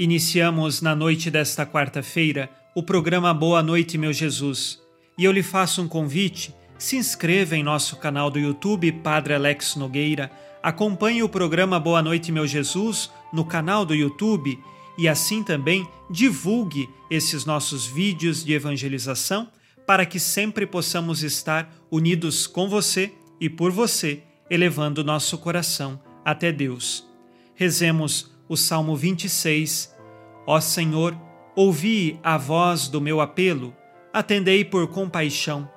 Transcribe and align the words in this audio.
Iniciamos 0.00 0.80
na 0.80 0.96
noite 0.96 1.30
desta 1.30 1.66
quarta-feira 1.66 2.48
o 2.74 2.82
programa 2.82 3.34
Boa 3.34 3.62
Noite, 3.62 3.98
meu 3.98 4.14
Jesus. 4.14 4.80
E 5.18 5.26
eu 5.26 5.30
lhe 5.30 5.42
faço 5.42 5.82
um 5.82 5.86
convite: 5.86 6.54
se 6.78 6.96
inscreva 6.96 7.54
em 7.54 7.62
nosso 7.62 7.96
canal 7.96 8.30
do 8.30 8.38
YouTube 8.38 8.90
Padre 8.92 9.34
Alex 9.34 9.76
Nogueira, 9.76 10.32
acompanhe 10.62 11.22
o 11.22 11.28
programa 11.28 11.78
Boa 11.78 12.00
Noite, 12.00 12.32
meu 12.32 12.46
Jesus 12.46 13.10
no 13.30 13.44
canal 13.44 13.84
do 13.84 13.94
YouTube 13.94 14.58
e 14.96 15.06
assim 15.06 15.42
também 15.42 15.86
divulgue 16.10 16.88
esses 17.10 17.44
nossos 17.44 17.86
vídeos 17.86 18.42
de 18.42 18.54
evangelização 18.54 19.48
para 19.86 20.06
que 20.06 20.18
sempre 20.18 20.64
possamos 20.64 21.22
estar 21.22 21.70
unidos 21.90 22.46
com 22.46 22.70
você 22.70 23.12
e 23.38 23.50
por 23.50 23.70
você, 23.70 24.22
elevando 24.48 25.04
nosso 25.04 25.36
coração 25.36 26.00
até 26.24 26.50
Deus. 26.50 27.06
Rezemos 27.54 28.30
o 28.50 28.56
Salmo 28.56 28.96
26. 28.96 29.96
Ó 30.44 30.60
Senhor, 30.60 31.16
ouvi 31.54 32.18
a 32.20 32.36
voz 32.36 32.88
do 32.88 33.00
meu 33.00 33.20
apelo, 33.20 33.72
atendei 34.12 34.64
por 34.64 34.88
compaixão. 34.88 35.70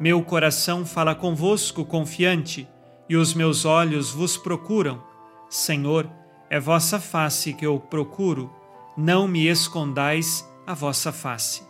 Meu 0.00 0.20
coração 0.24 0.84
fala 0.84 1.14
convosco 1.14 1.84
confiante, 1.84 2.68
e 3.08 3.16
os 3.16 3.32
meus 3.32 3.64
olhos 3.64 4.10
vos 4.10 4.36
procuram. 4.36 5.00
Senhor, 5.48 6.10
é 6.50 6.58
vossa 6.58 6.98
face 6.98 7.52
que 7.52 7.64
eu 7.64 7.78
procuro, 7.78 8.52
não 8.96 9.28
me 9.28 9.46
escondais 9.46 10.44
a 10.66 10.74
vossa 10.74 11.12
face. 11.12 11.62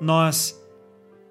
Nós 0.00 0.56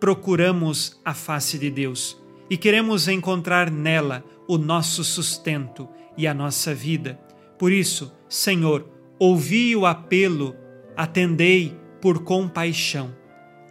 procuramos 0.02 1.00
a 1.06 1.14
face 1.14 1.58
de 1.58 1.72
Deus 1.72 2.22
e 2.50 2.58
queremos 2.58 3.08
encontrar 3.08 3.72
nela 3.72 4.22
o 4.50 4.58
nosso 4.58 5.02
sustento 5.02 5.88
e 6.18 6.28
a 6.28 6.34
nossa 6.34 6.76
vida. 6.76 7.18
Por 7.58 7.72
isso, 7.72 8.19
Senhor, 8.30 8.88
ouvi 9.18 9.76
o 9.76 9.88
apelo, 9.88 10.56
atendei 10.96 11.76
por 12.00 12.24
compaixão. 12.24 13.14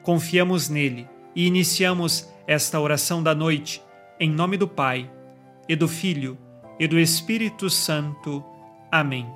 Confiamos 0.03 0.69
nele 0.69 1.09
e 1.35 1.47
iniciamos 1.47 2.29
esta 2.45 2.81
oração 2.81 3.23
da 3.23 3.35
noite 3.37 3.81
em 4.19 4.29
nome 4.29 4.57
do 4.57 4.67
Pai 4.67 5.09
e 5.69 5.77
do 5.77 5.87
Filho 5.87 6.37
e 6.79 6.89
do 6.89 6.99
Espírito 6.99 7.71
Santo. 7.71 8.45
Amém. 8.91 9.27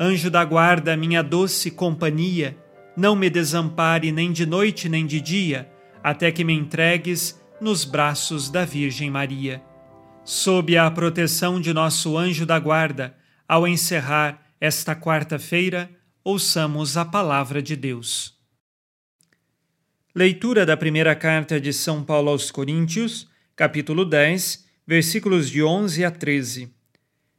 Anjo 0.00 0.30
da 0.30 0.42
guarda, 0.42 0.96
minha 0.96 1.22
doce 1.22 1.70
companhia, 1.70 2.56
não 2.96 3.14
me 3.14 3.28
desampare 3.28 4.10
nem 4.10 4.32
de 4.32 4.46
noite 4.46 4.88
nem 4.88 5.04
de 5.04 5.20
dia, 5.20 5.70
até 6.02 6.32
que 6.32 6.44
me 6.44 6.54
entregues 6.54 7.38
nos 7.60 7.84
braços 7.84 8.48
da 8.48 8.64
Virgem 8.64 9.10
Maria. 9.10 9.62
Sob 10.24 10.76
a 10.78 10.90
proteção 10.90 11.60
de 11.60 11.74
nosso 11.74 12.16
anjo 12.16 12.46
da 12.46 12.58
guarda, 12.58 13.14
ao 13.50 13.66
encerrar 13.66 14.46
esta 14.60 14.94
quarta-feira, 14.94 15.90
ouçamos 16.22 16.96
a 16.96 17.04
palavra 17.04 17.60
de 17.60 17.74
Deus. 17.74 18.38
Leitura 20.14 20.64
da 20.64 20.76
primeira 20.76 21.16
carta 21.16 21.60
de 21.60 21.72
São 21.72 22.04
Paulo 22.04 22.30
aos 22.30 22.52
Coríntios, 22.52 23.28
capítulo 23.56 24.04
10, 24.04 24.64
versículos 24.86 25.50
de 25.50 25.64
11 25.64 26.04
a 26.04 26.12
13. 26.12 26.72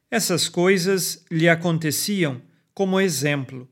Essas 0.09 0.49
coisas 0.49 1.25
lhe 1.31 1.47
aconteciam 1.47 2.41
como 2.73 2.99
exemplo 2.99 3.66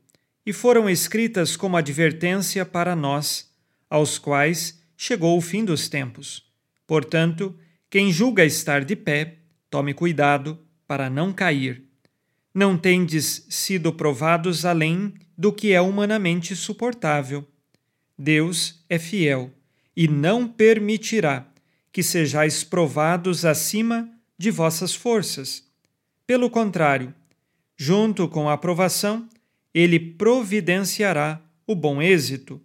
e 0.46 0.50
foram 0.50 0.88
escritas 0.88 1.58
como 1.58 1.76
advertência 1.76 2.64
para 2.64 2.96
nós, 2.96 3.52
aos 3.90 4.18
quais 4.18 4.82
chegou 4.96 5.36
o 5.36 5.42
fim 5.42 5.62
dos 5.62 5.90
tempos. 5.90 6.50
Portanto, 6.86 7.54
quem 7.90 8.10
julga 8.10 8.46
estar 8.46 8.82
de 8.82 8.96
pé, 8.96 9.40
tome 9.68 9.92
cuidado 9.92 10.58
para 10.88 11.10
não 11.10 11.34
cair. 11.34 11.89
Não 12.54 12.76
tendes 12.76 13.46
sido 13.48 13.92
provados 13.92 14.64
além 14.64 15.14
do 15.36 15.52
que 15.52 15.72
é 15.72 15.80
humanamente 15.80 16.54
suportável. 16.56 17.46
Deus 18.18 18.84
é 18.88 18.98
fiel 18.98 19.50
e 19.96 20.06
não 20.08 20.46
permitirá 20.46 21.46
que 21.92 22.02
sejais 22.02 22.62
provados 22.62 23.44
acima 23.44 24.08
de 24.36 24.50
vossas 24.50 24.94
forças. 24.94 25.64
Pelo 26.26 26.50
contrário, 26.50 27.14
junto 27.76 28.28
com 28.28 28.48
a 28.48 28.52
aprovação, 28.52 29.28
ele 29.72 29.98
providenciará 29.98 31.40
o 31.66 31.74
bom 31.74 32.02
êxito, 32.02 32.60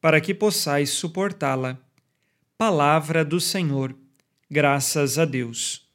para 0.00 0.20
que 0.20 0.32
possais 0.32 0.90
suportá-la. 0.90 1.78
Palavra 2.56 3.24
do 3.24 3.40
Senhor. 3.40 3.94
Graças 4.50 5.18
a 5.18 5.24
Deus. 5.24 5.89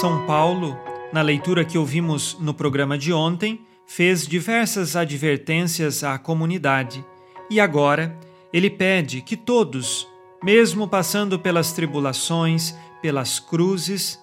São 0.00 0.26
Paulo, 0.26 0.76
na 1.12 1.20
leitura 1.20 1.64
que 1.64 1.76
ouvimos 1.76 2.36
no 2.40 2.54
programa 2.54 2.96
de 2.96 3.12
ontem, 3.12 3.60
fez 3.86 4.26
diversas 4.26 4.96
advertências 4.96 6.02
à 6.02 6.18
comunidade 6.18 7.04
e 7.50 7.60
agora 7.60 8.18
ele 8.52 8.70
pede 8.70 9.20
que 9.20 9.36
todos, 9.36 10.08
mesmo 10.42 10.88
passando 10.88 11.38
pelas 11.38 11.72
tribulações, 11.72 12.74
pelas 13.02 13.38
cruzes, 13.38 14.18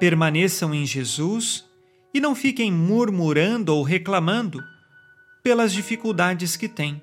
permaneçam 0.00 0.74
em 0.74 0.86
Jesus 0.86 1.66
e 2.12 2.18
não 2.18 2.34
fiquem 2.34 2.72
murmurando 2.72 3.76
ou 3.76 3.82
reclamando 3.82 4.64
pelas 5.42 5.72
dificuldades 5.72 6.56
que 6.56 6.68
têm. 6.68 7.00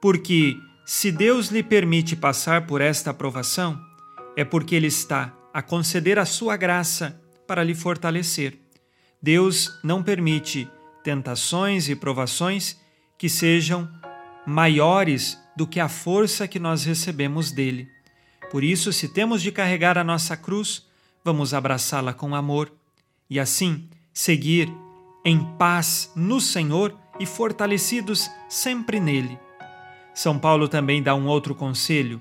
Porque 0.00 0.56
se 0.84 1.12
Deus 1.12 1.48
lhe 1.48 1.62
permite 1.62 2.16
passar 2.16 2.66
por 2.66 2.80
esta 2.80 3.10
aprovação, 3.10 3.78
é 4.34 4.44
porque 4.44 4.74
Ele 4.74 4.86
está 4.86 5.37
a 5.52 5.62
conceder 5.62 6.18
a 6.18 6.24
sua 6.24 6.56
graça 6.56 7.20
para 7.46 7.64
lhe 7.64 7.74
fortalecer. 7.74 8.58
Deus 9.22 9.78
não 9.82 10.02
permite 10.02 10.70
tentações 11.02 11.88
e 11.88 11.96
provações 11.96 12.76
que 13.16 13.28
sejam 13.28 13.88
maiores 14.46 15.38
do 15.56 15.66
que 15.66 15.80
a 15.80 15.88
força 15.88 16.46
que 16.46 16.58
nós 16.58 16.84
recebemos 16.84 17.50
dele. 17.50 17.88
Por 18.50 18.62
isso, 18.62 18.92
se 18.92 19.08
temos 19.08 19.42
de 19.42 19.52
carregar 19.52 19.98
a 19.98 20.04
nossa 20.04 20.36
cruz, 20.36 20.86
vamos 21.24 21.52
abraçá-la 21.52 22.12
com 22.12 22.34
amor 22.34 22.72
e 23.28 23.38
assim 23.38 23.88
seguir 24.12 24.72
em 25.24 25.44
paz 25.56 26.10
no 26.16 26.40
Senhor 26.40 26.96
e 27.20 27.26
fortalecidos 27.26 28.30
sempre 28.48 29.00
nele. 29.00 29.38
São 30.14 30.38
Paulo 30.38 30.68
também 30.68 31.02
dá 31.02 31.14
um 31.14 31.26
outro 31.26 31.54
conselho: 31.54 32.20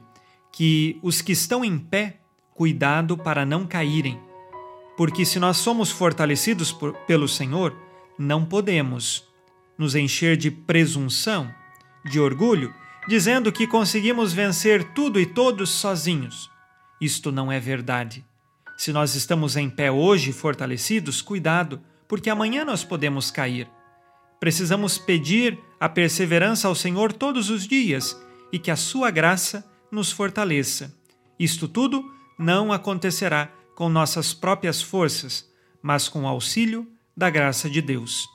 que 0.51 0.99
os 1.01 1.21
que 1.21 1.31
estão 1.31 1.63
em 1.63 1.77
pé, 1.77 2.19
cuidado 2.57 3.15
para 3.15 3.45
não 3.45 3.65
caírem. 3.65 4.19
Porque 4.97 5.23
se 5.23 5.39
nós 5.39 5.57
somos 5.57 5.91
fortalecidos 5.91 6.71
por, 6.71 6.93
pelo 7.05 7.27
Senhor, 7.27 7.73
não 8.17 8.43
podemos 8.43 9.23
nos 9.77 9.95
encher 9.95 10.35
de 10.35 10.49
presunção, 10.49 11.53
de 12.03 12.19
orgulho 12.19 12.73
dizendo 13.07 13.51
que 13.51 13.65
conseguimos 13.65 14.33
vencer 14.33 14.83
tudo 14.83 15.19
e 15.19 15.25
todos 15.25 15.69
sozinhos. 15.69 16.49
Isto 16.99 17.31
não 17.31 17.51
é 17.51 17.59
verdade. 17.59 18.25
Se 18.75 18.91
nós 18.91 19.15
estamos 19.15 19.55
em 19.55 19.69
pé 19.69 19.89
hoje 19.91 20.33
fortalecidos, 20.33 21.21
cuidado, 21.21 21.79
porque 22.07 22.29
amanhã 22.29 22.65
nós 22.65 22.83
podemos 22.83 23.31
cair. 23.31 23.69
Precisamos 24.39 24.97
pedir 24.97 25.57
a 25.79 25.87
perseverança 25.87 26.67
ao 26.67 26.75
Senhor 26.75 27.13
todos 27.13 27.49
os 27.49 27.67
dias 27.67 28.19
e 28.51 28.59
que 28.59 28.69
a 28.69 28.75
sua 28.75 29.09
graça 29.09 29.65
nos 29.91 30.11
fortaleça. 30.11 30.93
Isto 31.39 31.67
tudo 31.67 32.16
não 32.37 32.71
acontecerá 32.71 33.51
com 33.75 33.89
nossas 33.89 34.33
próprias 34.33 34.81
forças, 34.81 35.49
mas 35.81 36.07
com 36.07 36.23
o 36.23 36.27
auxílio 36.27 36.87
da 37.15 37.29
graça 37.29 37.69
de 37.69 37.81
Deus. 37.81 38.27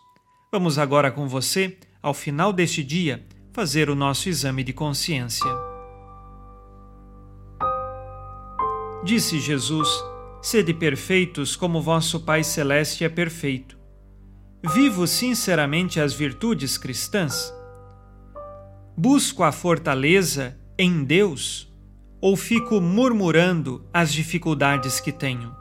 Vamos 0.50 0.78
agora 0.78 1.10
com 1.10 1.28
você, 1.28 1.78
ao 2.02 2.12
final 2.12 2.52
deste 2.52 2.82
dia, 2.82 3.24
fazer 3.52 3.88
o 3.88 3.94
nosso 3.94 4.28
exame 4.28 4.64
de 4.64 4.72
consciência. 4.72 5.50
Disse 9.04 9.40
Jesus: 9.40 9.88
Sede 10.40 10.74
perfeitos 10.74 11.56
como 11.56 11.80
vosso 11.80 12.20
Pai 12.20 12.44
Celeste 12.44 13.04
é 13.04 13.08
perfeito. 13.08 13.78
Vivo 14.72 15.06
sinceramente 15.06 15.98
as 16.00 16.12
virtudes 16.12 16.78
cristãs? 16.78 17.52
Busco 18.96 19.42
a 19.42 19.50
fortaleza 19.50 20.56
em 20.78 21.02
Deus 21.02 21.71
ou 22.22 22.36
fico 22.36 22.80
murmurando 22.80 23.84
as 23.92 24.12
dificuldades 24.12 25.00
que 25.00 25.10
tenho? 25.10 25.52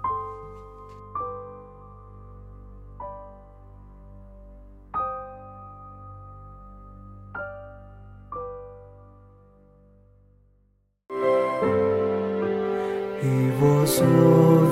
E 13.23 13.51
vós, 13.59 13.99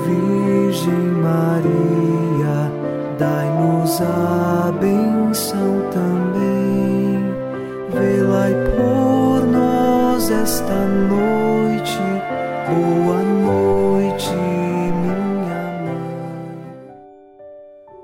Virgem 0.05 0.93
Maria, 0.93 2.71
dai-nos 3.17 3.99
a 3.99 4.71
benção 4.79 5.89
também, 5.91 7.33
velai 7.91 8.53
por 8.75 9.47
nós 9.47 10.29
esta 10.29 10.85
noite 10.85 11.48
boa 12.69 13.23
noite, 13.23 14.29
minha 14.29 15.15
mãe. 15.83 15.99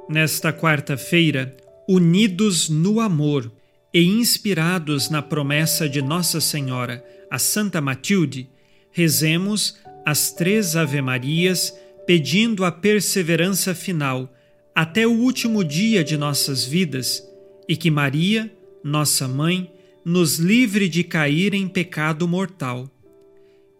Nesta 0.09 0.51
quarta-feira, 0.51 1.55
unidos 1.87 2.69
no 2.69 2.99
amor 2.99 3.51
e 3.93 4.03
inspirados 4.03 5.09
na 5.09 5.21
promessa 5.21 5.87
de 5.87 6.01
Nossa 6.01 6.41
Senhora, 6.41 7.05
a 7.29 7.37
Santa 7.37 7.79
Matilde, 7.79 8.49
rezemos 8.91 9.77
as 10.05 10.31
três 10.31 10.75
Ave-Marias 10.75 11.73
pedindo 12.05 12.63
a 12.63 12.71
perseverança 12.71 13.73
final 13.73 14.31
até 14.73 15.07
o 15.07 15.11
último 15.11 15.63
dia 15.63 16.03
de 16.03 16.17
nossas 16.17 16.65
vidas 16.65 17.23
e 17.67 17.75
que 17.75 17.89
Maria, 17.89 18.51
nossa 18.83 19.27
mãe, 19.27 19.71
nos 20.03 20.37
livre 20.37 20.87
de 20.87 21.03
cair 21.03 21.53
em 21.53 21.67
pecado 21.67 22.27
mortal. 22.27 22.87